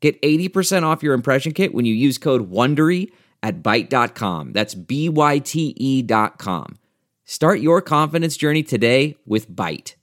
[0.00, 3.10] Get 80% off your impression kit when you use code WONDERY
[3.42, 4.52] at Byte.com.
[4.52, 6.78] That's B-Y-T-E dot com.
[7.24, 9.94] Start your confidence journey today with Byte.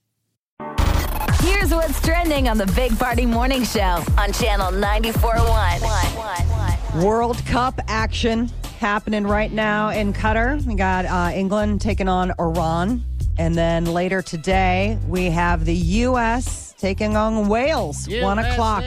[1.42, 7.04] Here's what's trending on the Big Party Morning Show on Channel 94.1.
[7.04, 8.50] World Cup action
[8.80, 10.64] happening right now in Qatar.
[10.66, 13.04] We got uh, England taking on Iran.
[13.38, 16.74] And then later today, we have the U.S.
[16.78, 18.08] taking on Wales.
[18.10, 18.84] One o'clock.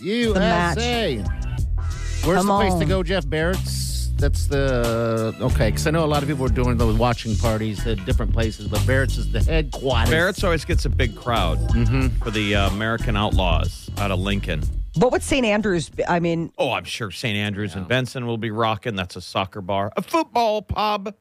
[0.00, 1.18] USA.
[1.18, 1.26] match.
[2.24, 4.10] Where's Come the place to go, Jeff Barrett's?
[4.16, 5.70] That's the okay.
[5.70, 8.68] Because I know a lot of people are doing those watching parties at different places,
[8.68, 10.10] but Barrett's is the headquarters.
[10.10, 11.58] Barrett's always gets a big crowd
[12.22, 14.62] for the uh, American Outlaws out of Lincoln.
[14.96, 15.46] What would St.
[15.46, 16.04] Andrews be?
[16.06, 17.34] I mean, Oh, I'm sure St.
[17.36, 18.96] Andrews and Benson will be rocking.
[18.96, 21.14] That's a soccer bar, a football pub.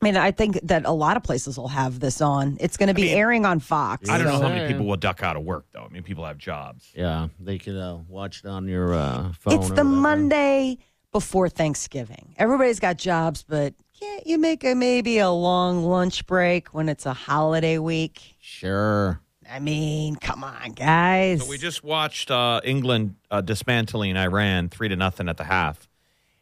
[0.00, 2.56] I mean, I think that a lot of places will have this on.
[2.58, 4.08] It's going to be mean, airing on Fox.
[4.08, 5.82] I don't know how many people will duck out of work though.
[5.82, 6.90] I mean, people have jobs.
[6.94, 9.54] Yeah, they could uh, watch it on your uh, phone.
[9.54, 9.84] It's the whatever.
[9.84, 10.78] Monday
[11.12, 12.34] before Thanksgiving.
[12.38, 17.04] Everybody's got jobs, but can't you make a maybe a long lunch break when it's
[17.04, 18.36] a holiday week?
[18.40, 19.20] Sure.
[19.50, 21.42] I mean, come on, guys.
[21.42, 25.88] So we just watched uh, England uh, dismantling Iran three to nothing at the half,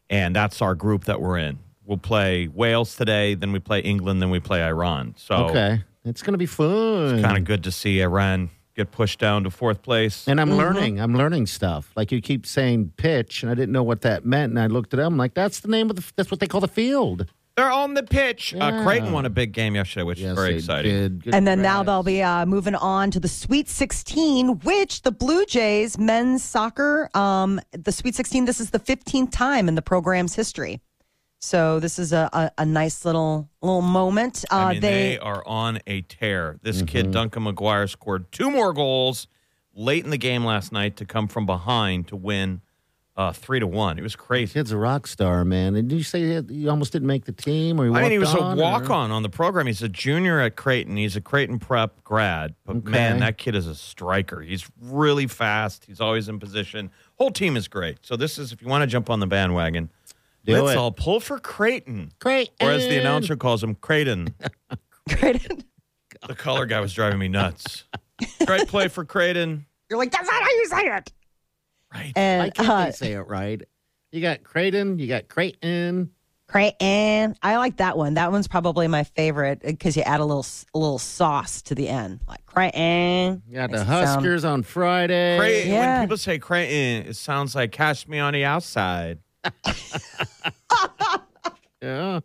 [0.09, 1.59] and that's our group that we're in.
[1.89, 5.15] We'll play Wales today, then we play England, then we play Iran.
[5.17, 7.15] So Okay, it's gonna be fun.
[7.15, 10.27] It's kind of good to see Iran get pushed down to fourth place.
[10.27, 10.51] And Mm-hmm.
[10.51, 11.01] I'm learning.
[11.01, 11.91] I'm learning stuff.
[11.95, 14.51] Like you keep saying pitch, and I didn't know what that meant.
[14.51, 15.07] And I looked it up.
[15.07, 16.03] I'm like, that's the name of the.
[16.15, 17.25] That's what they call the field.
[17.57, 18.53] They're on the pitch.
[18.55, 21.17] Uh, Creighton won a big game yesterday, which is very exciting.
[21.19, 21.33] did.
[21.35, 25.45] And then now they'll be uh, moving on to the Sweet 16, which the Blue
[25.45, 30.35] Jays men's soccer, um, the Sweet 16, this is the 15th time in the program's
[30.35, 30.79] history.
[31.39, 34.43] So this is a, a, a nice little little moment.
[34.51, 36.59] Uh, I mean, they, are on a tear.
[36.61, 39.27] This kid, Duncan McGuire, scored two more goals
[39.73, 42.59] late in the game last night to come from behind to win
[43.15, 43.97] uh, three to one.
[43.97, 44.53] It was crazy.
[44.53, 45.75] Kid's a rock star, man.
[45.75, 48.19] And did you say he almost didn't make the team, or he I mean, he
[48.19, 49.67] was walked a on, or- walk on on the program.
[49.67, 50.97] He's a junior at Creighton.
[50.97, 52.55] He's a Creighton prep grad.
[52.65, 52.91] But Okay.
[52.91, 54.41] man, that kid is a striker.
[54.41, 55.85] He's really fast.
[55.85, 56.91] He's always in position.
[57.15, 57.99] Whole team is great.
[58.01, 59.89] So this is if you want to jump on the bandwagon,
[60.49, 60.77] Do let's it.
[60.77, 62.11] all pull for Creighton.
[62.19, 62.49] Great.
[62.61, 64.33] Or as the announcer calls him, Creighton.
[65.19, 65.47] great.
[66.27, 67.85] The color guy was driving me nuts.
[68.45, 69.65] Great play for Creighton.
[69.89, 71.13] You're like, that's not how you say it.
[71.93, 72.11] Right.
[72.13, 73.61] Why And can't uh, they say it right?
[74.11, 74.99] You got Creighton.
[74.99, 76.11] You got Creighton.
[76.47, 77.35] Creighton.
[77.41, 78.15] I like that one.
[78.15, 81.87] That one's probably my favorite because you add a little a little sauce to the
[81.87, 83.41] end, like Creighton.
[83.47, 85.37] You got Makes the it sound- Huskers on Friday.
[85.37, 85.99] Creighton, Yeah.
[85.99, 89.19] When people say Creighton, it sounds like catch me on the outside.
[91.81, 92.19] Yeah.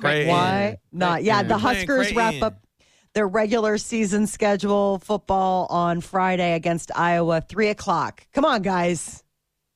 [0.00, 0.28] Creighton.
[0.28, 1.22] Why not?
[1.22, 2.60] Yeah, the Huskers wrap up
[3.14, 8.26] their regular season schedule football on Friday against Iowa, three o'clock.
[8.32, 9.24] Come on, guys,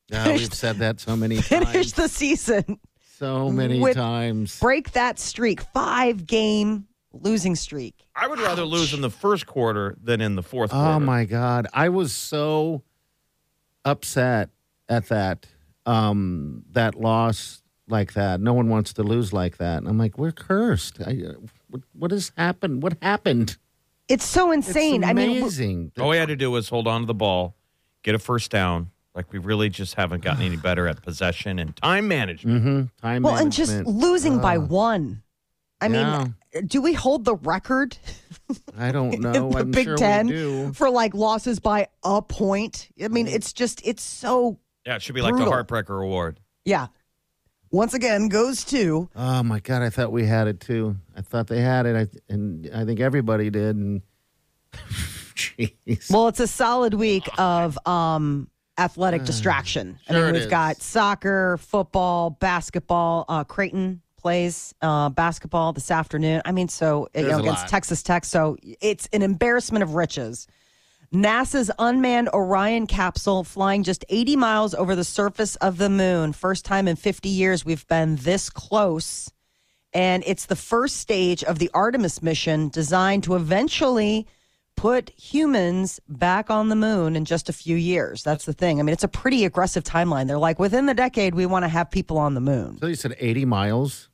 [0.09, 1.93] Yeah, we've said that so many finish times.
[1.95, 2.79] the season.
[3.19, 4.61] So many with- times.
[4.61, 7.95] Break that streak, five game losing streak.
[8.15, 10.91] I would rather lose in the first quarter than in the fourth oh, quarter.
[10.91, 11.67] Oh my God.
[11.73, 12.83] I was so
[13.85, 14.51] upset
[14.89, 15.47] at that
[15.87, 18.41] um that loss like that.
[18.41, 19.79] No one wants to lose like that.
[19.79, 20.99] And I'm like, we're cursed.
[21.05, 21.33] I, uh,
[21.69, 22.83] what, what has happened?
[22.83, 23.57] What happened?
[24.09, 25.05] It's so It's insane.
[25.05, 25.93] I mean, w- amazing.
[26.01, 27.55] All we had to do was hold on to the ball,
[28.03, 28.91] get a first down.
[29.15, 32.65] Like we really just haven't gotten any better at possession and time management.
[32.65, 33.07] Mm-hmm.
[33.07, 33.97] Time well, and just management.
[33.99, 34.61] losing by Ah.
[34.61, 35.23] one.
[35.81, 36.25] I Yeah.
[36.55, 37.97] mean, do we hold the record
[38.79, 39.51] I don't in know.
[39.51, 40.73] the I'm Big sure Ten we do.
[40.73, 42.89] for like losses by a point?
[43.03, 46.41] I mean, it's just it's so Yeah, it should be like the Heartbreaker Award.
[46.65, 46.89] yeah.
[47.71, 49.81] Once again, goes to Oh my God!
[49.81, 50.97] I thought we had it too.
[51.17, 53.77] I thought they had it, I, and I think everybody did.
[53.77, 54.03] And
[55.35, 58.49] jeez, well, it's a solid week of um
[58.79, 59.99] athletic distraction.
[60.09, 60.51] I Uh, sure mean, it we've is.
[60.51, 63.25] got soccer, football, basketball.
[63.29, 66.43] Uh, Creighton plays uh, basketball this afternoon.
[66.45, 67.69] I mean, so you know, against lot.
[67.69, 68.25] Texas Tech.
[68.25, 70.47] So it's an embarrassment of riches.
[71.13, 76.33] NASA's unmanned Orion capsule flying just 80 miles over the surface of the moon.
[76.33, 79.31] First time in 50 years we've been this close.
[79.93, 84.27] And it's the first stage of the Artemis mission designed to eventually
[84.75, 88.23] put humans back on the moon in just a few years.
[88.23, 88.81] That's the thing.
[88.81, 90.29] I mean, it's a pretty aggressive timeline.
[90.29, 92.79] They're like, within the decade, we want to have people on the moon.
[92.81, 94.09] So you said 80 miles?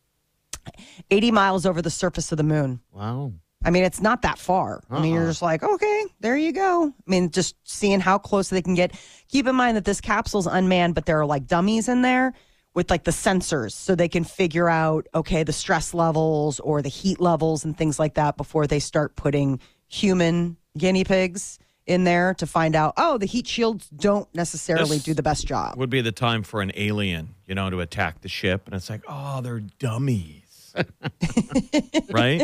[1.13, 2.81] 80 miles over the surface of the moon.
[2.91, 3.35] Wow.
[3.65, 4.83] I mean, it's not that far.
[4.89, 5.31] I mean, you're uh-uh.
[5.31, 6.87] just like, okay, there you go.
[6.87, 8.95] I mean, just seeing how close they can get.
[9.29, 12.35] Keep in mind that this capsule's unmanned, but there are like dummies in there
[12.75, 16.89] with like the sensors so they can figure out, okay, the stress levels or the
[16.89, 19.59] heat levels and things like that before they start putting
[19.89, 21.59] human guinea pigs
[21.89, 25.47] in there to find out, oh, the heat shields don't necessarily This do the best
[25.47, 25.77] job.
[25.77, 28.91] Would be the time for an alien, you know, to attack the ship, and it's
[28.91, 30.43] like, oh, they're dummies,
[32.11, 32.43] right?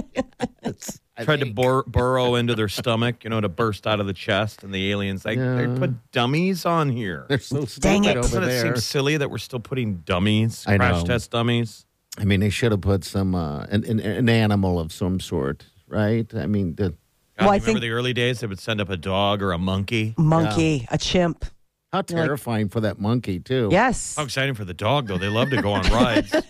[1.17, 4.07] I Tried to think- bur- burrow into their stomach, you know, to burst out of
[4.07, 7.27] the chest, and the aliens like they put dummies on here.
[7.29, 8.11] They're so stupid Dang it.
[8.17, 8.63] over Doesn't it there.
[8.75, 11.05] seem silly that we're still putting dummies, I crash know.
[11.07, 11.87] test dummies?
[12.19, 15.65] I mean, they should have put some uh, an, an, an animal of some sort,
[15.89, 16.33] right?
[16.35, 16.97] I mean, the, God,
[17.41, 18.41] Well, I you remember think- the early days?
[18.41, 20.15] They would send up a dog or a monkey.
[20.19, 21.45] Monkey, a chimp.
[21.93, 23.69] how terrifying for that monkey too.
[23.71, 24.17] Yes.
[24.17, 25.19] How exciting for the dog, though.
[25.19, 26.35] They love to go on rides.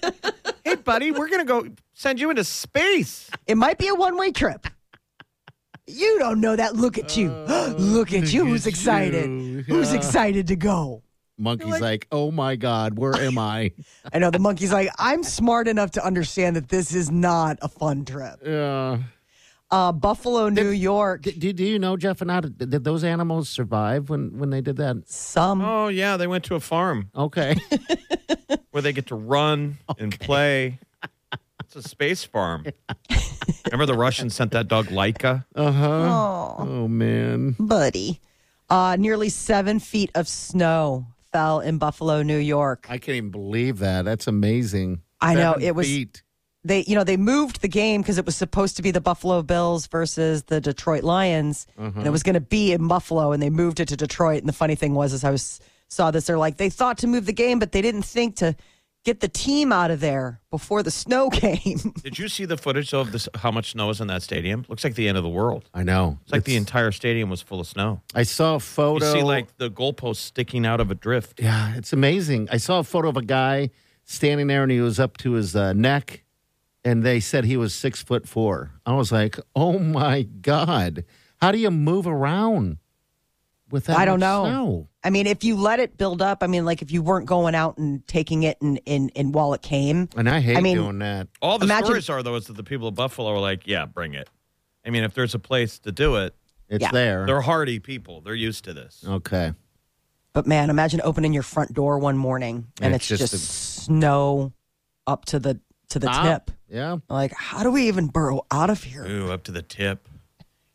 [0.84, 3.30] hey, buddy, we're going to go send you into space.
[3.46, 4.66] It might be a one way trip.
[5.86, 6.76] You don't know that.
[6.76, 7.30] Look at you.
[7.30, 8.44] Oh, look at you.
[8.46, 9.26] Who's excited?
[9.30, 9.62] you.
[9.62, 9.98] Who's Yeah.
[9.98, 11.02] excited to go?
[11.36, 13.72] Monkey's like, oh my god, where am I?
[14.12, 17.68] I know the monkey's like, I'm smart enough to understand that this is not a
[17.68, 18.38] fun trip.
[18.46, 18.98] Yeah.
[19.74, 21.22] Uh, Buffalo, New York.
[21.22, 24.50] Do, do, do you know, Jeff and I, did, did those animals survive when, when
[24.50, 25.08] they did that?
[25.08, 25.60] Some.
[25.62, 26.16] Oh, yeah.
[26.16, 27.56] They went to a farm Okay.
[28.70, 30.78] where they get to run and play.
[31.64, 32.66] It's a space farm.
[33.66, 35.44] Remember the Russians sent that dog Laika?
[35.56, 35.88] Uh huh.
[35.88, 37.56] Oh, Oh man.
[37.58, 38.20] buddy.
[38.70, 42.86] Uh, nearly seven feet of snow fell in Buffalo, New York.
[42.88, 44.04] I can't even believe that.
[44.04, 45.02] That's amazing.
[45.20, 46.22] I know, Seven it was- feet.
[46.64, 49.42] They you know they moved the game because it was supposed to be the buffalo
[49.42, 53.50] bills versus the detroit lions and it was going to be in buffalo and they
[53.50, 56.38] moved it to detroit and the funny thing was as i was saw this they're
[56.38, 58.56] like they thought to move the game but they didn't think to
[59.04, 62.94] get the team out of there before the snow came Did you see the footage
[62.94, 63.28] of this?
[63.34, 64.64] How much snow is in that stadium?
[64.66, 65.68] Looks like the end of the world.
[65.74, 66.18] I know.
[66.22, 68.00] It's like the entire stadium was full of snow.
[68.14, 69.12] I saw a You photo.
[69.12, 71.38] see, like the goalposts sticking out of a drift.
[71.42, 72.48] Yeah, it's amazing.
[72.50, 73.68] I saw a photo of a guy
[74.04, 76.23] standing there and he was up to his uh, neck,
[76.84, 78.72] and they said he was six foot four.
[78.84, 81.04] I was like, oh my God.
[81.40, 82.78] How do you move around
[83.70, 83.96] with that?
[83.98, 84.44] I don't know.
[84.44, 84.88] snow?
[85.02, 87.54] i mean if you let it build up i mean like if you weren't going
[87.54, 90.76] out and taking it and in and while it came And I hate I mean-
[90.78, 91.28] doing that.
[91.42, 93.84] All the Imagine- stories are though is that the people of Buffalo are like, yeah,
[93.84, 94.28] bring it.
[94.86, 96.34] I mean, if there's a place to do it,
[96.68, 96.90] It's Yeah.
[96.92, 97.26] there.
[97.26, 98.20] they're hardy people.
[98.22, 99.04] They're used to this.
[99.06, 99.52] Okay.
[100.32, 103.82] But man, imagine opening your front door one morning and It's it's, just just, a-
[103.84, 104.52] snow
[105.06, 105.60] up to the
[105.94, 106.50] to the Ah, tip.
[106.68, 106.98] Yeah.
[107.08, 109.04] Like, how do we even burrow out of here?
[109.06, 110.08] Ooh, up to the tip.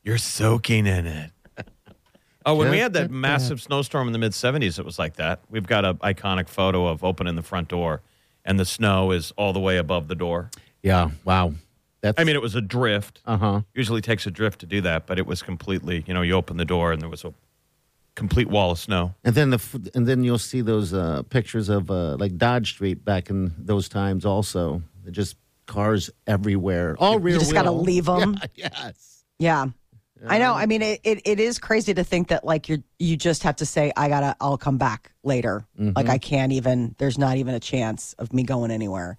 [0.03, 1.31] You're soaking in it.
[2.45, 5.17] Oh, when we had that like massive snowstorm in the mid 70s, it was like
[5.17, 5.41] that.
[5.49, 8.01] We've got an iconic photo of opening the front door,
[8.45, 10.49] and the snow is all the way above the door.
[10.81, 11.11] Yeah.
[11.25, 11.53] Wow.
[12.01, 12.19] That's.
[12.19, 13.21] I mean, it was a drift.
[13.25, 13.61] uh huh.
[13.75, 16.55] Usually takes a drift to do that, but it was completely, you know, you open
[16.57, 17.33] the door and there was a
[18.15, 19.13] complete wall of snow.
[19.25, 22.71] And then the f- and then you'll see those uh, pictures of uh, like Dodge
[22.71, 24.25] Street back in those times.
[24.25, 26.95] Also, They're just cars everywhere.
[26.99, 27.35] All rear.
[27.35, 28.39] You just got to leave them.
[28.55, 29.23] Yeah, yes.
[29.37, 29.65] Yeah.
[30.27, 30.53] I know.
[30.53, 33.55] I mean, it, it, it is crazy to think that like you're you just have
[33.57, 35.65] to say I gotta I'll come back later.
[35.77, 36.17] Like I mm-hmm.
[36.17, 36.93] can't even.
[36.97, 39.17] There's not even a chance of me going anywhere.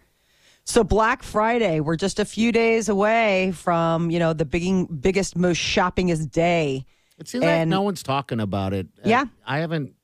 [0.65, 5.37] So Black Friday, we're just a few days away from you know the big, biggest,
[5.37, 6.85] most shoppingest day.
[7.19, 8.89] It seems like no one's talking about it.
[9.05, 9.25] Yeah.
[9.47, 9.95] I haven't.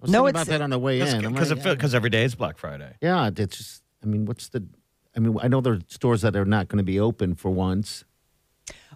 [0.00, 1.24] I was No, thinking it's- about that on the way in.
[1.24, 2.96] I'm Because like, because every day is Black Friday.
[3.00, 3.82] yeah, it's just.
[4.02, 4.66] I mean, what's the?
[5.16, 7.50] I mean, I know there are stores that are not going to be open for
[7.50, 8.04] once.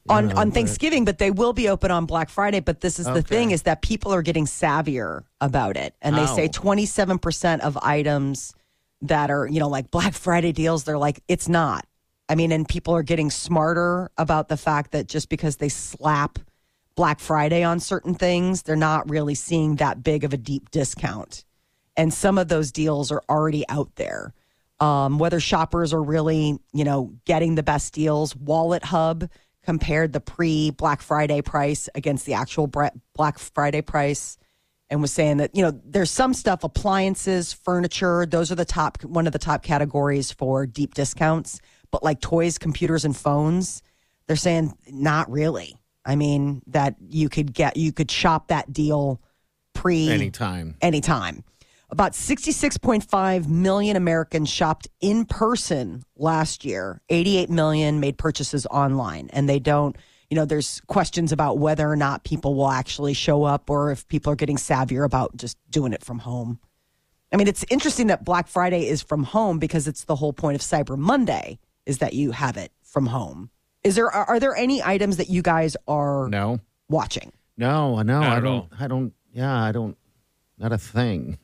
[0.09, 2.61] on on Thanksgiving, but they will be open on Black Friday.
[2.61, 3.23] But this is the Okay.
[3.37, 7.63] thing: is that people are getting savvier about it, and they say twenty seven percent
[7.63, 8.55] of items
[9.03, 11.85] that are you know like Black Friday deals, they're like it's not.
[12.31, 16.39] I mean, and people are getting smarter about the fact that just because they slap
[16.95, 21.45] Black Friday on certain things, they're not really seeing that big of a deep discount.
[21.97, 24.35] And some of those deals are already out there.
[24.81, 29.29] Um, whether shoppers are really, you know, getting the best deals, Wallet Hub
[29.65, 34.39] compared the pre Black Friday price against the actual Black Friday price
[34.91, 39.03] and was saying that, you know, there's some stuff, appliances, furniture, those are the top,
[39.05, 41.61] one of the top categories for deep discounts.
[41.91, 43.83] But like toys, computers, and phones,
[44.27, 45.77] they're saying not really.
[46.05, 49.21] I mean, that you could get, you could shop that deal
[49.75, 50.77] pre Anytime.
[50.81, 51.45] anytime.
[51.91, 57.01] About 66.5 million Americans shopped in person last year.
[57.09, 59.97] 88 million made purchases online, and they don't,
[60.31, 64.07] you know, there's questions about whether or not people will actually show up or if
[64.09, 66.59] people are getting savvier about just doing it from home.
[67.33, 70.55] I mean, it's interesting that Black Friday is from home because it's the whole point
[70.57, 73.51] of Cyber Monday is that you have it from home.
[73.85, 77.33] Is there are, are there any items that you guys are No, watching?
[77.57, 78.21] no, no.
[78.21, 78.47] Not I don't.
[78.47, 78.69] all.
[78.81, 79.13] I don't.
[79.33, 79.97] Yeah, I don't.
[80.59, 81.39] Not a thing.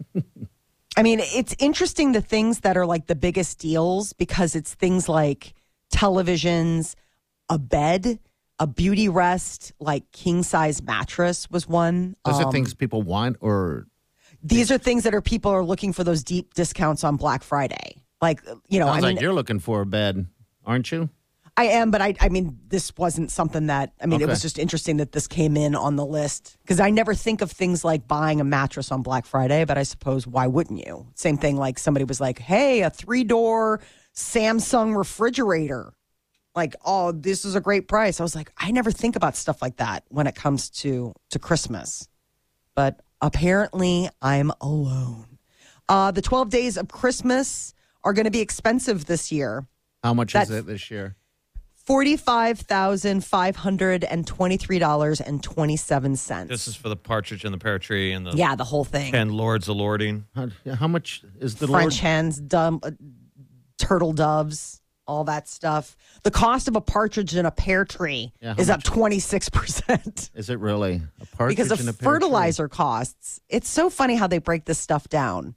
[0.97, 5.09] I mean, it's interesting the things that are like the biggest deals because it's things
[5.09, 5.55] like
[5.93, 6.95] televisions,
[7.49, 8.19] a bed,
[8.59, 12.15] a beauty rest, like king size mattress was one.
[12.25, 13.87] Those Um, are things people want, or
[14.43, 18.03] These are things that are people are looking for those deep discounts on Black Friday.
[18.21, 20.27] Like you know, I sounds mean, like you're looking for a bed,
[20.65, 21.09] aren't you?
[21.57, 24.59] I am, but I, I mean, this wasn't something that, I mean, it was just
[24.59, 28.09] interesting that this came in on the list because I never think of things like
[28.09, 31.07] buying a mattress on Black Friday, but I suppose why wouldn't you?
[31.15, 33.81] Same thing like somebody was like, hey, a three door
[34.17, 35.93] Samsung refrigerator.
[36.57, 38.19] Like, oh, this is a great price.
[38.19, 41.39] I was like, I never think about stuff like that when it comes to to
[41.39, 42.09] Christmas.
[42.75, 45.39] But apparently I'm alone.
[45.89, 49.69] Uh, the 12 days of Christmas are going to be expensive this year.
[50.03, 51.15] How much That's- is it this year?
[51.87, 56.49] Forty-five thousand five hundred and twenty-three dollars and twenty-seven cents.
[56.49, 59.15] This is for the partridge and the pear tree and the yeah, the whole thing.
[59.15, 60.25] and lords of lording.
[60.35, 60.49] How,
[60.79, 61.95] how much is the French Lord?
[61.95, 62.93] hens, dumb, uh,
[63.77, 65.95] turtle doves, all that stuff.
[66.23, 70.31] The cost of a partridge and a pear tree Yeah, how is up twenty-six percent
[70.35, 72.05] Is it really a partridge because of in a pear tree?
[72.15, 73.41] fertilizer costs.
[73.51, 75.55] It's so funny how they break this stuff down.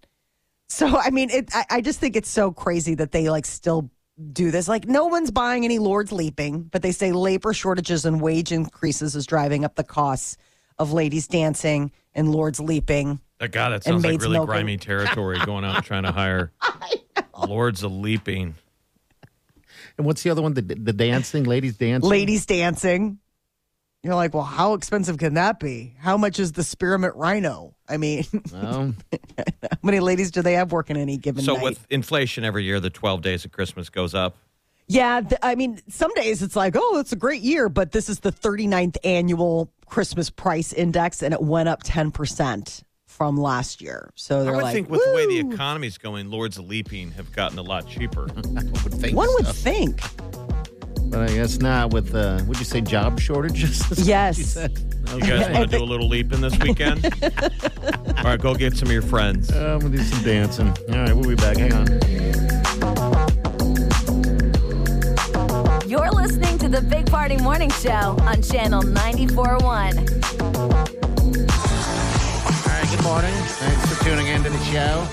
[0.68, 1.50] So I mean, it.
[1.56, 3.90] I, I just think it's so crazy that they like still
[4.34, 4.68] do this.
[4.68, 9.16] Like no one's buying any Lords Leaping, but they say labor shortages and wage increases
[9.16, 10.38] is driving up the costs
[10.80, 13.20] of ladies dancing and Lords Leaping.
[13.40, 14.48] That God, that And sounds like really milking.
[14.48, 15.38] grimy territory.
[15.46, 16.52] Going out and trying to hire
[17.48, 18.56] lords of leaping.
[19.98, 20.54] And what's the other one?
[20.54, 22.10] The, the dancing, ladies dancing.
[22.10, 23.20] Ladies dancing.
[24.04, 25.96] You're like, well, how expensive can that be?
[26.00, 27.74] How much is the spearmint rhino?
[27.90, 28.94] I mean, Well,
[29.42, 31.46] how many ladies do they have working any given year?
[31.48, 31.64] So night?
[31.64, 34.38] with inflation every year, the twelve days of Christmas goes up.
[34.90, 38.08] Yeah, th- I mean, some days it's like, oh, it's a great year, but this
[38.08, 44.10] is the 39th annual Christmas price index, and it went up 10% from last year.
[44.16, 46.58] So I they're I would like, think with the way the "Woo." economy's going, lords
[46.58, 48.30] of leaping have gotten a lot cheaper.
[48.38, 50.00] I would think one would think.
[51.04, 51.94] But I guess not.
[51.94, 53.80] With uh, would you say job shortages?
[53.92, 54.38] Is that what Yes.
[54.38, 54.78] you said?
[55.14, 57.06] You guys want to do a little leaping this weekend?
[58.18, 59.52] All right, go get some of your friends.
[59.52, 60.68] Uh, I'm gonna do some dancing.
[60.90, 61.58] All right, we'll be back.
[61.58, 61.88] Hang on.
[65.88, 69.64] You're listening to the Big Party Morning Show on Channel 94.1.
[69.64, 69.72] All
[72.68, 73.34] right, good morning.
[73.34, 75.08] Thanks for tuning in to the show.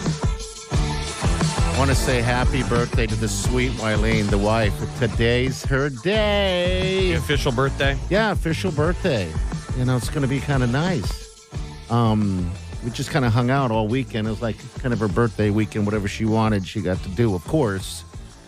[1.75, 4.73] I want to say happy birthday to the sweet Wylene, the wife.
[5.01, 7.13] Today's her The day.
[7.15, 7.99] official birthday.
[8.09, 9.31] Yeah, official birthday.
[9.77, 11.45] You know, it's going to be kind of nice.
[11.91, 12.49] Um,
[12.85, 14.29] we just kind of hung out all weekend.
[14.29, 15.85] It was like kind of her birthday weekend.
[15.85, 17.35] Whatever she wanted, she got to do.
[17.35, 18.03] Of course,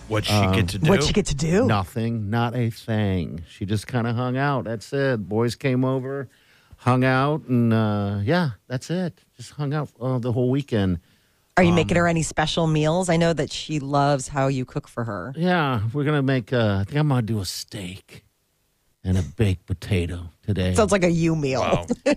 [0.08, 0.88] What'd she Um, get to do?
[0.88, 1.66] What'd you get to do?
[1.66, 3.42] nothing, not a thing.
[3.50, 4.64] She just kind of hung out.
[4.64, 5.28] That's it.
[5.28, 6.28] Boys came over,
[6.76, 9.18] hung out, and uh, yeah, that's it.
[9.36, 11.00] Just hung out uh, the whole weekend.
[11.56, 13.08] Are Um, you making her any special meals?
[13.08, 15.32] I know that she loves how you cook for her.
[15.36, 16.52] Yeah, we're gonna make.
[16.52, 18.24] Uh, I think I'm gonna do a steak
[19.02, 20.74] and a baked potato today.
[20.74, 21.60] Sounds like a you meal.
[21.60, 21.86] Wow.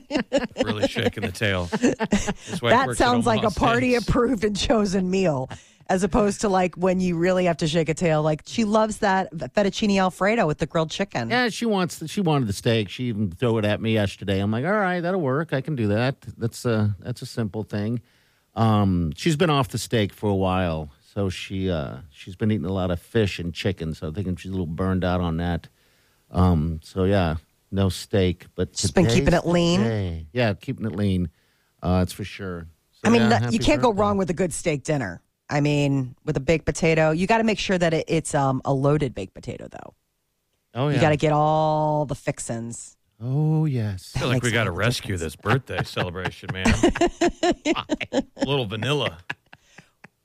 [0.63, 1.65] really shaking the tail.
[1.65, 4.10] This way it That sounds like a party Steaks.
[4.10, 5.50] approved and chosen meal,
[5.88, 8.22] as opposed to like when you really have to shake a tail.
[8.24, 11.29] Like she loves that fettuccine alfredo with the grilled chicken.
[11.29, 12.00] yeah, she wants.
[12.00, 12.89] The, she wanted the steak.
[12.89, 14.39] She even threw it at me yesterday.
[14.39, 15.53] I'm like, all right, that'll work.
[15.53, 16.17] I can do that.
[16.38, 18.01] That's a that's a simple thing.
[18.56, 22.65] Um, she's been off the steak for a while, so she uh, she's been eating
[22.65, 23.94] a lot of fish and chicken.
[23.94, 25.68] So I think she's a little burned out on that.
[26.32, 27.38] Um, so yeah,
[27.72, 30.27] no steak, but She's been keeping it lean?
[30.34, 31.29] Yeah, keeping it lean.
[31.82, 32.68] Uh, that's for sure.
[32.91, 35.22] So, I mean, yeah, you can't go wrong with a good steak dinner.
[35.50, 38.62] I mean, with a baked potato, you got to make sure that it, it's um,
[38.65, 39.94] a loaded baked potato, though.
[40.75, 40.96] Oh yeah.
[40.96, 42.98] You got to get all the fixins.
[43.22, 44.14] Oh yes.
[44.16, 45.34] I feel like we got to rescue difference.
[45.34, 46.66] this birthday celebration, man.
[48.14, 49.18] a little vanilla.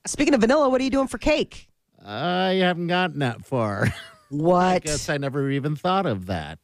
[0.07, 1.69] Speaking of vanilla, what are you doing for cake?
[2.05, 3.93] I haven't gotten that far.
[4.29, 4.65] What?
[4.65, 6.57] I guess I never even thought of that.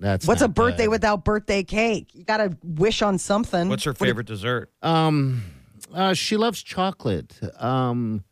[0.00, 0.88] That's What's a birthday good.
[0.92, 2.14] without birthday cake?
[2.14, 3.68] You got to wish on something.
[3.68, 4.70] What's her What do you- favorite dessert?
[4.82, 5.42] Um,
[5.92, 7.38] uh, she loves chocolate.
[7.62, 8.24] Um,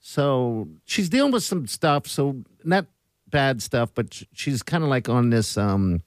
[0.00, 2.06] so she's dealing with some stuff.
[2.06, 2.86] So not
[3.26, 6.02] bad stuff, but she's kind of like on this um,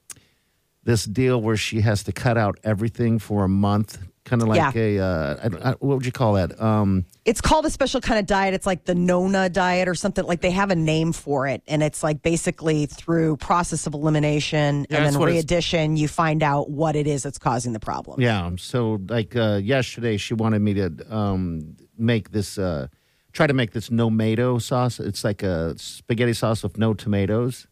[0.88, 4.74] this deal where she has to cut out everything for a month kind of like
[4.74, 4.82] Yeah.
[4.82, 6.50] a uh, I, I, what would you call that?
[6.60, 8.54] Um, It's called a special kind of diet.
[8.54, 10.24] It's like the Nona diet or something.
[10.24, 14.86] Like they have a name for it, and it's like basically through process of elimination
[14.88, 18.20] Yeah, and then what readdition, you find out what it is that's causing the problem.
[18.20, 18.50] yeah.
[18.58, 22.58] So like uh, yesterday, she wanted me to um, make this.
[22.58, 22.88] Uh,
[23.32, 24.98] try to make this no tomato sauce.
[24.98, 27.66] It's like a spaghetti sauce with no tomatoes.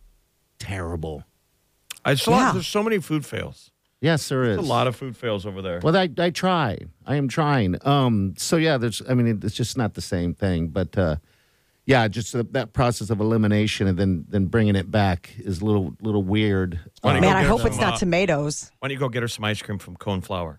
[0.58, 1.24] Terrible.
[2.06, 2.52] I saw Yeah.
[2.52, 3.70] there's so many food fails.
[4.00, 5.80] Yes, there is There's a lot of food fails over there.
[5.82, 6.78] Well, I, I try.
[7.06, 7.76] I am trying.
[7.86, 9.02] Um, so yeah, there's.
[9.08, 10.68] I mean, it's just not the same thing.
[10.68, 11.16] But uh,
[11.86, 15.64] yeah, just uh, that process of elimination and then then bringing it back is a
[15.64, 16.78] little little weird.
[17.00, 18.70] Why Man, I hope some, it's not uh, tomatoes.
[18.78, 20.58] Why don't you go get her some ice cream from Coneflower?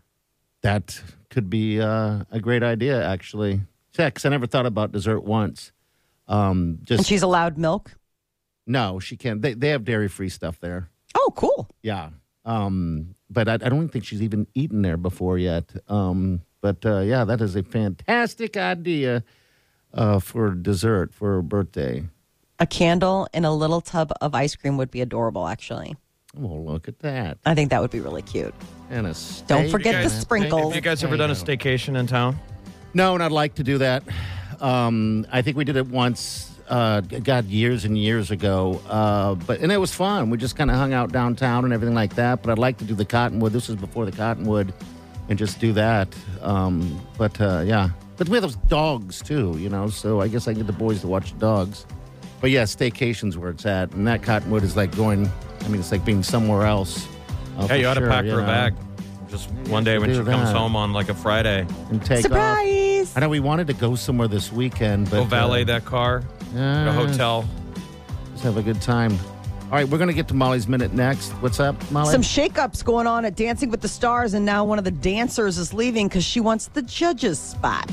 [0.61, 0.99] That
[1.29, 3.61] could be uh, a great idea, actually.
[3.93, 4.25] Sex.
[4.25, 5.71] I never thought about dessert once.
[6.27, 7.95] Um, And she's allowed milk.
[8.65, 9.41] no, she can't.
[9.41, 10.89] They they have dairy free stuff there.
[11.17, 11.67] Oh, cool.
[11.81, 12.09] Yeah.
[12.45, 15.74] Um, but I, I don't think she's even eaten there before yet.
[15.88, 19.24] Um, but uh, yeah, that is a fantastic idea
[19.93, 22.03] uh, for dessert for her birthday.
[22.59, 25.95] A candle and a little tub of ice cream would be adorable, actually.
[26.36, 27.38] Well, look at that.
[27.45, 28.53] I think that would be really cute.
[28.89, 29.71] And a Don't steak.
[29.71, 30.74] forget the sprinkles.
[30.74, 32.39] Have you guys ever done a staycation in town?
[32.93, 34.03] No, and I'd like to do that.
[34.59, 38.81] Um, I think we did it once, uh, God, years and years ago.
[38.89, 40.29] Uh, but and it was fun.
[40.29, 42.41] We just kind of hung out downtown and everything like that.
[42.43, 43.53] But I'd like to do the Cottonwood.
[43.53, 44.74] This was before the Cottonwood,
[45.29, 46.13] and just do that.
[46.41, 49.88] Um, but uh, yeah, but we have those dogs too, you know.
[49.88, 51.86] So I guess I can get the boys to watch the dogs.
[52.39, 55.29] But yeah, staycations where it's at, and that Cottonwood is like going.
[55.62, 57.07] I mean, it's like being somewhere else.
[57.57, 58.75] uh, Yeah, for you ought to pack her a know, bag.
[59.29, 62.24] Just one day when do she comes home on like a Friday, and take off.
[62.24, 63.13] Surprise!
[63.15, 66.24] I know we wanted to go somewhere this weekend, but go valet uh, that car,
[66.24, 66.91] yeah, a ah.
[66.91, 67.45] hotel.
[68.31, 69.17] Just have a good time.
[69.67, 71.31] All right, we're going to get to Molly's Minute next.
[71.41, 72.09] What's up, Molly?
[72.09, 75.57] Some shakeups going on at Dancing with the Stars, and now one of the dancers
[75.57, 77.89] is leaving because she wants the judges spot.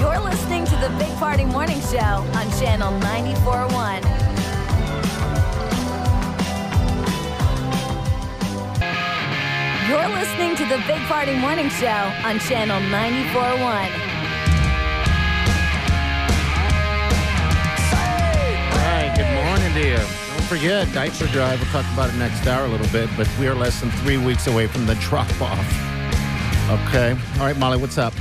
[0.00, 4.28] You're listening to the Big Party Morning Show on Channel 94.1.
[9.88, 11.86] You're listening to the Big Party Morning Show
[12.24, 14.07] on Channel 94.1.
[19.78, 20.36] good morning to you.
[20.36, 21.60] Don't forget, diaper drive.
[21.60, 24.16] We'll talk about it next hour a little bit, but we are less than three
[24.16, 25.58] weeks away from the drop off.
[26.88, 27.16] Okay.
[27.34, 28.12] All right, Molly, what's up?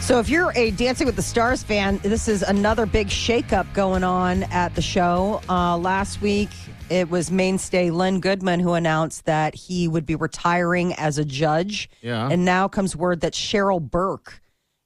[0.00, 4.04] So, if you're a Dancing with the Stars fan, this is another big shakeup going
[4.04, 5.40] on at the show.
[5.48, 6.50] Uh, last week,
[6.90, 11.88] it was mainstay Len Goodman who announced that he would be retiring as a judge.
[12.02, 12.28] Yeah.
[12.30, 14.42] And now comes word that Cheryl Burke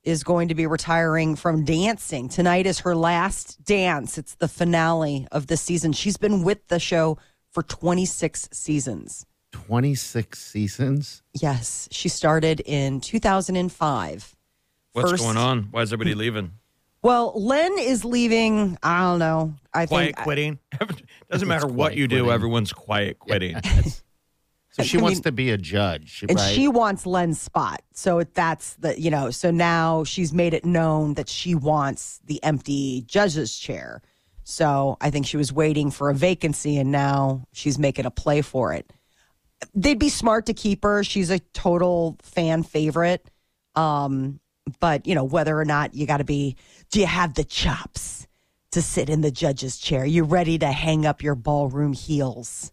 [0.09, 2.29] is going to be retiring from dancing.
[2.31, 4.17] Tonight is her last dance.
[4.17, 5.93] It's the finale of the season.
[5.93, 7.19] She's been with the show
[7.51, 9.27] for 26 seasons.
[9.53, 11.23] 26 seasons?
[11.41, 14.37] Yes, she started in 2005.
[14.93, 15.69] What's First- going on?
[15.71, 16.53] Why is everybody leaving?
[17.03, 18.77] Well, Len is leaving.
[18.83, 19.55] I don't know.
[19.73, 20.59] I Quiet think quitting.
[21.31, 22.17] Doesn't matter what quiet you do.
[22.17, 22.33] quitting.
[22.35, 23.57] Everyone's quiet quitting.
[24.79, 26.55] So she I wants mean- to be a judge, and right?
[26.55, 27.83] she wants Len's spot.
[27.93, 29.31] So that's the you know.
[29.31, 34.03] So now she's made it known that she wants the empty judge's chair.
[34.45, 38.41] So I think she was waiting for a vacancy, and now she's making a play
[38.41, 38.91] for it.
[39.75, 41.03] They'd be smart to keep her.
[41.03, 43.29] She's a total fan favorite.
[43.75, 44.41] Um,
[44.81, 46.57] but you know whether or not you got to be.
[46.91, 48.27] Do you have the chops
[48.73, 50.05] to sit in the judge's chair?
[50.05, 52.71] You ready to hang up your ballroom heels?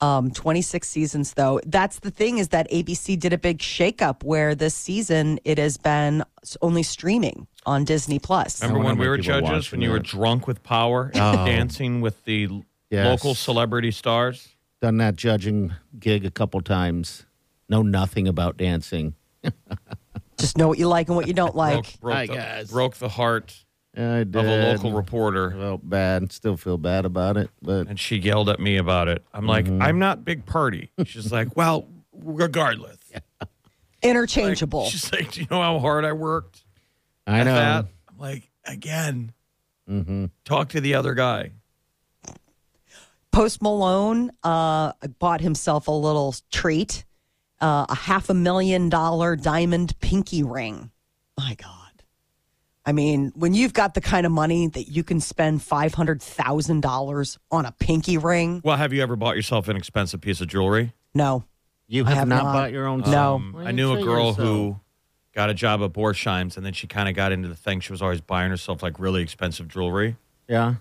[0.00, 1.60] Um, 26 seasons, though.
[1.64, 5.76] That's the thing is that ABC did a big shakeup where this season it has
[5.78, 6.24] been
[6.60, 8.60] only streaming on Disney Plus.
[8.60, 9.70] Remember when we were judges?
[9.72, 11.46] When you were drunk with power, Oh.
[11.46, 12.48] dancing with the
[12.90, 13.06] Yes.
[13.06, 14.48] local celebrity stars?
[14.82, 17.24] Done that judging gig a couple times.
[17.68, 19.14] Know nothing about dancing.
[20.38, 21.74] Just know what you like and what you don't like.
[21.74, 22.70] broke, broke Hi, the, guys.
[22.70, 23.63] broke the heart
[23.96, 24.34] I did.
[24.36, 25.50] of a local reporter.
[25.52, 26.32] Felt bad.
[26.32, 29.24] Still feel bad about it, but and she yelled at me about it.
[29.32, 29.82] I'm like, Mm-hmm.
[29.82, 30.90] I'm not big party.
[31.04, 32.98] She's like, well, regardless.
[33.12, 33.22] Like,
[34.02, 34.86] Interchangeable.
[34.86, 36.64] she's like, do you know how hard I worked
[37.26, 37.54] I at know.
[37.54, 37.86] that?
[38.10, 39.32] I'm like, again,
[39.88, 40.26] Mm-hmm.
[40.44, 41.52] talk to the other guy.
[43.32, 47.04] Post Malone uh, bought himself a little treat
[47.60, 50.90] uh, a half a million dollar diamond pinky ring.
[51.36, 51.83] My God.
[52.86, 57.66] I mean, when you've got the kind of money that you can spend $500,000 on
[57.66, 60.92] a pinky ring, Well, have you ever bought yourself an expensive piece of jewelry?
[61.14, 61.44] no.
[61.86, 62.52] You have, have not, not.
[62.54, 63.00] bought your own.
[63.00, 63.34] No.
[63.34, 64.36] Um, I knew a girl yourself?
[64.48, 64.80] who
[65.34, 67.80] got a job at Borsheim's, and then she kind of got into the thing.
[67.80, 70.16] She was always buying herself like really expensive jewelry.
[70.48, 70.76] Yeah.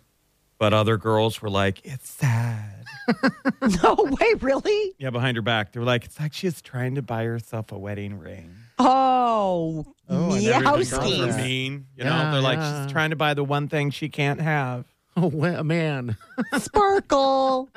[0.64, 2.86] But other girls were like, it's sad.
[3.84, 4.94] No way, really?
[4.98, 5.74] Yeah, behind her back.
[5.74, 8.56] They were like, it's like she's trying to buy herself a wedding ring.
[8.80, 11.44] Oh, Oh, I never even thought of Girls are that.
[11.44, 11.88] mean.
[11.98, 12.84] You know, Yeah, they're like, yeah.
[12.86, 14.86] she's trying to buy the one thing she can't have.
[15.18, 16.16] Oh well, man.
[16.58, 17.70] Sparkle.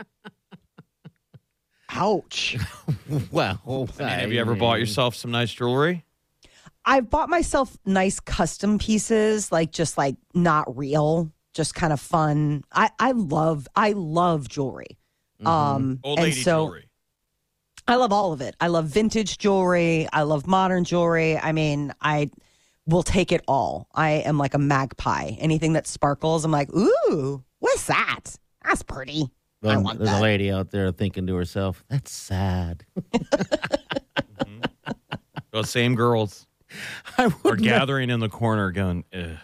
[1.90, 2.56] Ouch.
[3.32, 3.60] well,
[3.98, 6.04] I mean, have you ever bought yourself some nice jewelry?
[6.84, 12.62] I've bought myself nice custom pieces, like just like not real, just kind of fun.
[12.72, 14.98] I, I love I love jewelry.
[15.44, 16.88] Um Old and lady so jewelry.
[17.88, 18.54] I love all of it.
[18.60, 20.08] I love vintage jewelry.
[20.12, 21.38] I love modern jewelry.
[21.38, 22.30] I mean, I
[22.86, 23.88] will take it all.
[23.94, 25.30] I am like a magpie.
[25.38, 28.36] Anything that sparkles, I'm like, ooh, what's that?
[28.64, 29.28] That's pretty.
[29.64, 30.20] I want there's that.
[30.20, 32.84] a lady out there thinking to herself, "That's sad."
[35.50, 36.46] Those same girls
[37.18, 39.36] I are would never- gathering in the corner going, Ugh.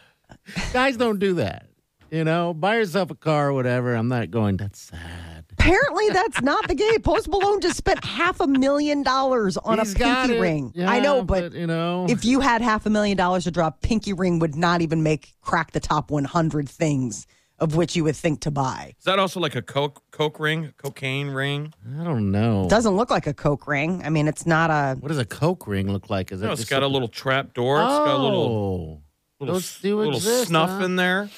[0.72, 1.66] guys don't do that.
[2.12, 3.94] You know, buy yourself a car or whatever.
[3.94, 4.58] I'm not going.
[4.58, 5.46] That's sad.
[5.50, 7.00] Apparently, that's not the game.
[7.00, 10.72] Post Malone just spent half a million dollars on He's a pinky ring.
[10.74, 13.80] Yeah, I know, but you know, if you had half a million dollars to drop,
[13.80, 17.26] pinky ring would not even make crack the top 100 things
[17.58, 18.92] of which you would think to buy.
[18.98, 21.72] Is that also like a coke coke ring, cocaine ring?
[21.98, 22.64] I don't know.
[22.64, 24.02] It Doesn't look like a Coke ring.
[24.04, 24.96] I mean, it's not a.
[25.00, 26.30] what does a Coke ring look like?
[26.30, 27.80] Is No, it it's just got a little trap door.
[27.80, 29.02] It's got a little Oh,
[29.40, 30.84] little, Those do little exist, snuff huh?
[30.84, 31.30] in there.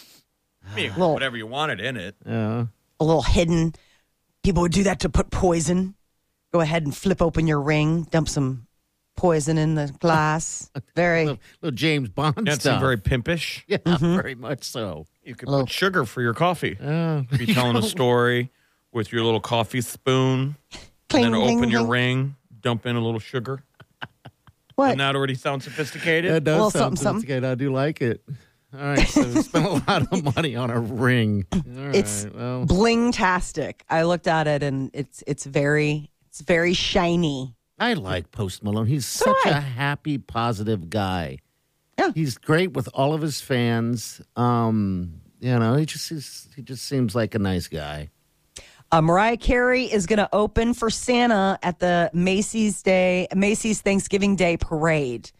[0.70, 2.14] I mean, Little- whatever you wanted in it.
[2.26, 2.66] yeah.
[3.00, 3.74] a little hidden.
[4.42, 5.94] People would do that to put poison.
[6.52, 8.66] Go ahead and flip open your ring, dump some
[9.16, 10.70] poison in the glass.
[10.96, 11.24] Very.
[11.26, 12.80] Little, little James Bond That seemed stuff.
[12.80, 13.64] very pimpish.
[13.68, 14.16] yeah, Mm-hmm.
[14.16, 15.06] very much so.
[15.24, 16.76] You could Little- put sugar for your coffee.
[16.82, 18.50] Oh, Be telling a story
[18.92, 20.56] with your little coffee spoon,
[21.08, 21.90] Cling, and then cling, open your cling.
[21.90, 23.62] ring, dump in a little sugar.
[24.76, 24.86] What?
[24.86, 26.32] Doesn't that already sound sophisticated?
[26.32, 27.20] That does Well, sound something, something.
[27.22, 27.44] sophisticated.
[27.44, 28.24] I do like it.
[28.74, 31.46] All right, so we spent a lot of money on a ring.
[31.52, 33.84] All right, It's well, Bling-tastic.
[33.88, 37.54] I looked at it and it's it's very it's very shiny.
[37.78, 38.86] I like Post Malone.
[38.86, 41.38] He's So such a happy, positive guy.
[41.98, 42.10] Yeah.
[42.14, 44.20] he's great with all of his fans.
[44.36, 48.10] Um, you know, he just he just seems like a nice guy.
[48.92, 54.36] Uh, Mariah Carey is going to open for Santa at the Macy's Day Macy's Thanksgiving
[54.36, 55.30] Day Parade.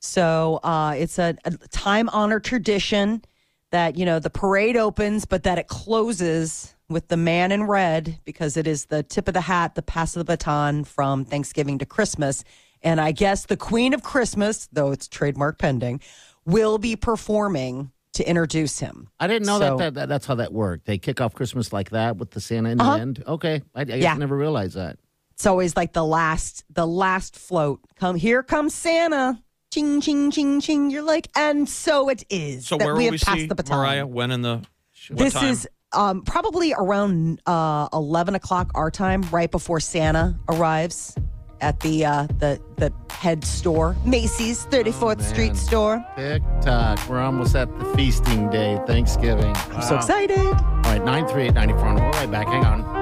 [0.00, 3.22] So uh, it's a, a time honored tradition
[3.70, 8.18] that you know the parade opens, but that it closes with the man in red
[8.24, 11.78] because it is the tip of the hat, the pass of the baton from Thanksgiving
[11.78, 12.44] to Christmas.
[12.80, 16.00] And I guess the Queen of Christmas, though it's trademark pending,
[16.46, 19.08] will be performing to introduce him.
[19.20, 20.86] I didn't know So- that, that, that that's how that worked.
[20.86, 22.94] They kick off Christmas like that with the Santa in Uh-huh.
[22.96, 23.24] the end.
[23.26, 24.14] Okay, I, I Yeah.
[24.14, 24.98] I never realized that.
[25.32, 27.80] It's always like the last, the last float.
[27.96, 29.42] Come here, comes Santa.
[29.70, 30.90] Ching, ching, ching, ching.
[30.90, 32.66] You're like, and so it is.
[32.66, 33.76] So that where we will have we passed see the baton.
[33.76, 34.06] Mariah?
[34.06, 34.62] When in the
[35.10, 35.50] what this time?
[35.50, 41.14] is um, probably around uh, eleven o'clock our time, right before Santa arrives
[41.60, 46.04] at the uh, the the head store, Macy's, Thirty Fourth Street store.
[46.16, 46.98] Tick tock.
[47.08, 49.54] We're almost at the feasting day, Thanksgiving.
[49.54, 50.38] I'm so excited.
[50.38, 51.82] All right, 938 94.
[51.82, 52.46] We're right back.
[52.46, 52.97] Hang on.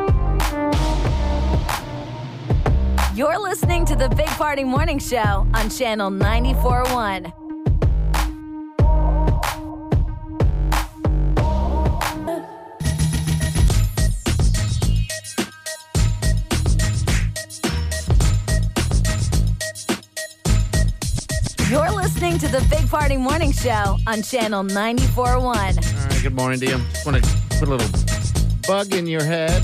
[3.16, 7.33] You're listening to the Big Party Morning Show on Channel 94.1.
[21.70, 25.42] You're listening to the Big Party Morning Show on Channel 94.1.
[25.42, 26.76] All right, good morning to you.
[26.92, 27.88] Just want to put a little
[28.68, 29.62] bug in your head.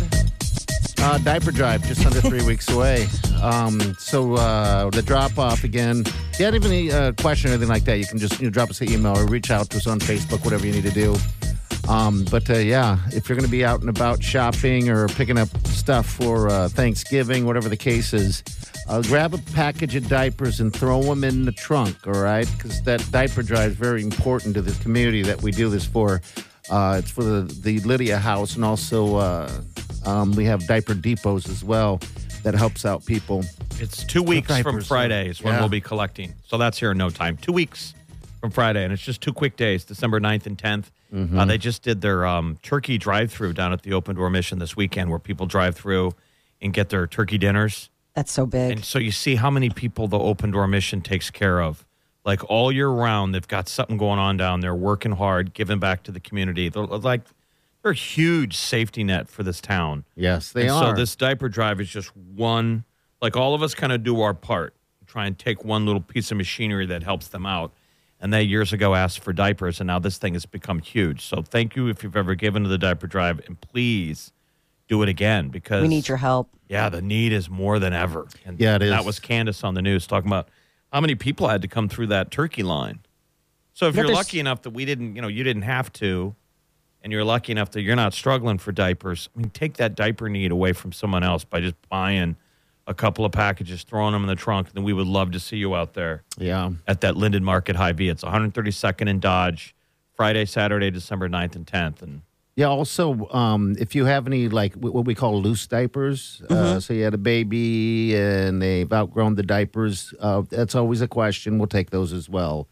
[1.01, 3.07] Uh, diaper drive, just under three weeks away.
[3.43, 6.05] Um, so uh, the drop off again.
[6.33, 8.51] If you had any uh, question or anything like that, you can just you know,
[8.51, 10.93] drop us an email or reach out to us on Facebook, whatever you need to
[10.93, 11.17] do.
[11.89, 15.39] Um, but uh, yeah, if you're going to be out and about shopping or picking
[15.39, 18.45] up stuff for uh, Thanksgiving, whatever the case is,
[18.89, 22.49] uh, grab a package of diapers and throw them in the trunk, all right?
[22.57, 26.23] Because that diaper drive is very important to the community that we do this for.
[26.71, 29.51] Uh, it's for the, the Lydia House, and also uh,
[30.07, 32.01] um, we have diaper depots as well
[32.43, 33.45] that helps out people.
[33.79, 35.61] It's two weeks from diapers, Friday is when yeah.
[35.61, 36.35] we'll be collecting.
[36.47, 37.37] So that's here in no time.
[37.37, 37.95] Two weeks
[38.41, 40.87] from Friday, and it's just two quick days, December 9th and 10th.
[41.15, 41.39] Mm-hmm.
[41.39, 44.77] Uh, they just did their um, turkey drive-through down at the Open Door Mission this
[44.77, 46.15] weekend, where people drive through
[46.61, 47.91] and get their turkey dinners.
[48.15, 48.73] That's so big.
[48.73, 51.85] And so you see how many people the Open Door Mission takes care of.
[52.25, 56.05] Like all year round, they've got something going on down there, working hard, giving back
[56.05, 56.69] to the community.
[56.69, 57.23] They're like
[57.83, 60.05] they're a huge safety net for this town.
[60.15, 60.91] Yes, they and are.
[60.91, 62.85] So this diaper drive is just one.
[63.21, 64.75] Like all of us kind of do our part,
[65.07, 67.73] try and take one little piece of machinery that helps them out.
[68.21, 71.25] And they years ago asked for diapers, and now this thing has become huge.
[71.27, 74.33] So thank you if you've ever given to the diaper drive, and please
[74.89, 76.51] do it again because We need your help.
[76.69, 78.29] yeah, the need is more than ever.
[78.45, 78.91] And Yeah, it is.
[78.91, 80.49] That was Candace on the news talking about
[80.93, 83.01] how many people had to come through that turkey line.
[83.73, 86.37] So if Yeah, you're lucky enough that we didn't, you know, you didn't have to,
[87.03, 90.29] and you're lucky enough that you're not struggling for diapers, I mean, take that diaper
[90.29, 92.37] need away from someone else by just buying
[92.87, 95.41] a couple of packages, throwing them in the trunk, and then we would love to
[95.41, 96.71] see you out there Yeah.
[96.87, 98.09] at that Linden Market Hy-Vee.
[98.09, 99.75] It's 132nd and Dodge,
[100.15, 102.03] Friday, Saturday, December 9th and 10th.
[102.03, 102.23] And
[102.57, 102.67] Yeah.
[102.67, 106.55] Also, um, if you have any like what we call loose diapers, Mm-hmm.
[106.55, 111.09] uh, so you had a baby and they've outgrown the diapers, uh, that's always a
[111.09, 111.59] question.
[111.59, 112.69] We'll take those as well.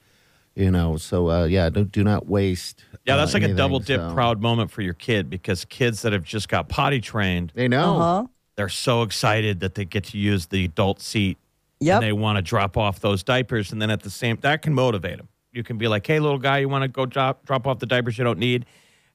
[0.57, 2.85] You know, so uh, yeah, do, do not waste.
[3.07, 6.03] yeah, that's uh, like a double dip so- proud moment for your kid because kids
[6.03, 7.97] that have just got potty trained, They know.
[7.97, 8.27] Uh huh.
[8.57, 11.39] they're so excited that they get to use the adult seat
[11.83, 11.95] Yep.
[11.95, 14.75] and they want to drop off those diapers and then at the same that can
[14.75, 17.67] motivate them you can be like hey little guy you want to go drop drop
[17.67, 18.67] off the diapers you don't need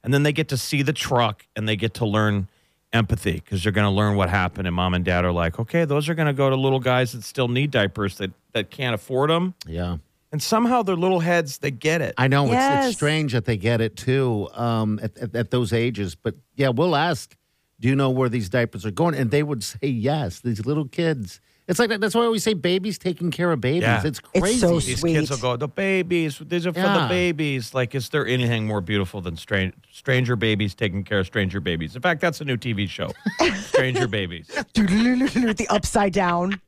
[0.02, 2.48] and then they get to see the truck and they get to learn
[2.92, 5.84] empathy because they're going to learn what happened and mom and dad are like okay
[5.84, 8.96] those are going to go to little guys that still need diapers that that can't
[8.96, 9.98] afford them Yeah.
[10.32, 12.86] And somehow their little heads they get it I know it's, Yes.
[12.88, 16.68] it's strange that they get it too um, at, at, at those ages, but yeah,
[16.70, 17.36] we'll ask,
[17.80, 19.14] do you know where these diapers are going?
[19.14, 20.40] And they would say yes.
[20.40, 21.40] These little kids.
[21.68, 23.82] It's like that's why I always say babies taking care of babies.
[23.82, 23.98] Yeah.
[24.04, 24.58] It's It's crazy.
[24.60, 25.14] so these Sweet.
[25.14, 28.80] kids will go the babies these are for the babies like is there anything more
[28.80, 32.56] beautiful than strange, stranger babies taking care of stranger babies in fact that's a new
[32.56, 33.10] tv show
[33.64, 36.60] stranger babies the upside down.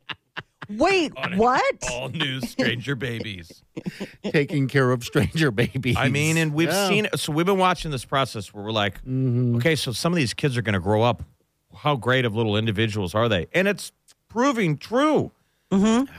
[0.68, 1.64] Wait, what?
[1.90, 3.62] all new stranger babies
[4.24, 5.96] taking care of stranger babies.
[5.98, 6.88] i mean and we've Yeah.
[6.88, 10.16] seen it so we've been watching this process where we're like okay so some of
[10.16, 11.22] these kids are going to grow up
[11.78, 13.92] how great of little individuals are they and it's
[14.28, 15.30] proving true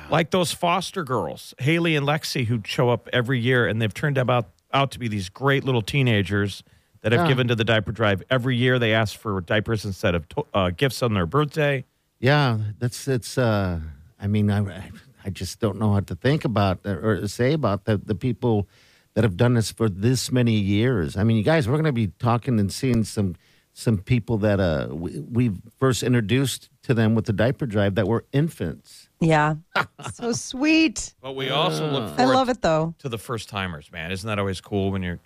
[0.09, 4.17] like those foster girls haley and lexi who show up every year and they've turned
[4.17, 6.63] about out to be these great little teenagers
[7.01, 7.27] that have Yeah.
[7.27, 10.69] given to the diaper drive every year they ask for diapers instead of to- uh,
[10.69, 11.83] gifts on their birthday
[12.19, 13.37] Yeah, that's it's.
[13.37, 13.79] Uh,
[14.19, 14.89] I mean, I
[15.25, 18.67] I just don't know what to think about or say about the the people
[19.15, 21.17] that have done this for this many years.
[21.17, 23.35] I mean, you guys, we're going to be talking and seeing some
[23.73, 28.07] some people that uh we, we first introduced to them with the diaper drive that
[28.07, 29.09] were infants.
[29.21, 29.55] Yeah.
[30.13, 31.13] so sweet.
[31.21, 32.93] but we also look Forward I love it though.
[32.99, 35.19] to the first timers man isn't that always cool when you're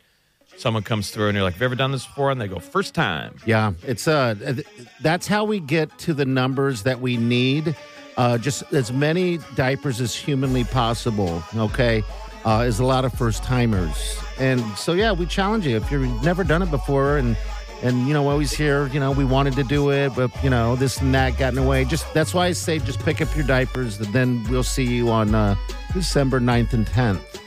[0.57, 2.59] someone comes through and you're like have you ever done this before and they go
[2.59, 4.67] first time Yeah, it's uh, th-
[5.01, 7.75] that's how we get to the numbers that we need.
[8.17, 11.43] Uh, just as many diapers as humanly possible.
[11.55, 12.03] Okay,
[12.45, 16.23] uh, is a lot of first timers, and so yeah, we challenge you if you've
[16.23, 17.35] never done it before, and
[17.81, 20.75] and you know always hear you know we wanted to do it, but you know
[20.75, 21.85] this and that got in the way.
[21.85, 25.09] Just that's why I say just pick up your diapers, and then we'll see you
[25.09, 25.55] on uh,
[25.93, 27.39] December 9th and tenth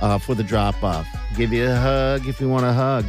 [0.00, 1.06] uh, for the drop off.
[1.36, 3.06] Give you a hug if you want a hug.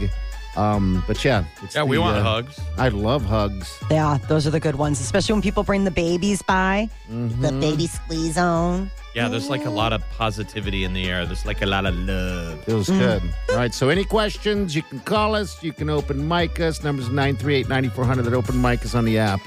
[0.58, 3.78] Um, but yeah, it's yeah we the, want uh, hugs I love hugs.
[3.91, 6.89] Yeah, those are the good ones, especially when people bring the babies by.
[7.10, 8.89] The baby squeeze zone.
[9.17, 11.26] Yeah, there's like a lot of positivity in the air.
[11.26, 12.63] There's like a lot of love.
[12.65, 13.24] Feels good.
[13.50, 13.74] All right.
[13.74, 15.63] So, any questions, you can call us.
[15.63, 16.84] You can open mic us.
[16.84, 19.39] Numbers 938 9400 that open mic us on the app.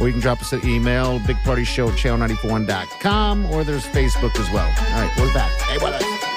[0.00, 4.38] Or you can drop us an email, Big Party Show at channel94one.com, or there's Facebook
[4.40, 4.66] as well.
[4.66, 5.12] All right.
[5.18, 5.50] We're back.
[5.60, 6.27] Stay with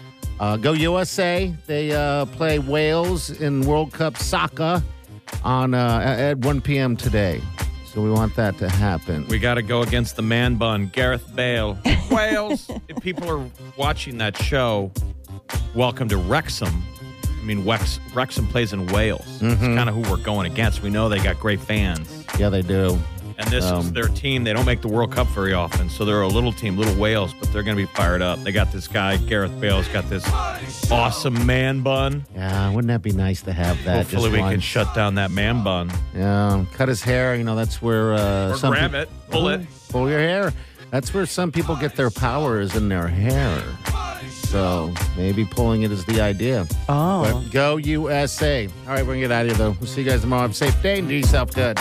[0.40, 1.54] Uh, go USA.
[1.66, 4.82] They uh, play Wales in World Cup soccer
[5.44, 6.96] on uh, at 1 p.m.
[6.96, 7.40] today.
[7.92, 9.26] So we want that to happen.
[9.28, 11.78] We got to go against the man bun, Gareth Bale.
[12.10, 12.70] Wales.
[12.88, 14.90] if people are watching that show,
[15.74, 16.82] welcome to Wrexham.
[17.28, 19.26] I mean, Wex, Wrexham plays in Wales.
[19.26, 19.76] It's mm-hmm.
[19.76, 20.82] kind of who we're going against.
[20.82, 22.24] We know they got great fans.
[22.38, 22.98] yeah, they do.
[23.38, 24.44] And this is Um, their team.
[24.44, 27.34] They don't make the World Cup very often, so they're a little team, little Wales,
[27.38, 28.42] but they're going to be fired up.
[28.42, 30.24] They got this guy, Gareth Bale's got this
[30.90, 32.24] awesome man bun.
[32.34, 33.96] Yeah, wouldn't that be nice to have that?
[34.06, 35.90] Hopefully, just we can shut down that man bun.
[36.14, 37.34] Yeah, cut his hair.
[37.34, 39.60] You know, that's where uh, Or some grab peop- it, pull it.
[39.90, 40.52] pull your hair.
[40.90, 43.62] That's where some people get their powers in their hair.
[44.48, 46.66] So maybe pulling it is the idea.
[46.86, 47.22] Oh.
[47.42, 48.66] But go USA.
[48.86, 49.76] All right, we're going to get out of here, though.
[49.80, 50.42] We'll see you guys tomorrow.
[50.42, 51.78] Have a safe day and do yourself good.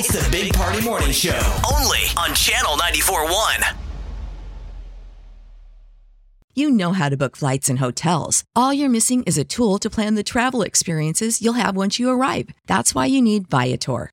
[0.00, 1.36] It's the Big Party Morning Show.
[1.68, 3.76] Only on Channel 94.1.
[6.54, 8.44] You know how to book flights and hotels.
[8.54, 12.08] All you're missing is a tool to plan the travel experiences you'll have once you
[12.10, 12.50] arrive.
[12.68, 14.12] That's why you need Viator.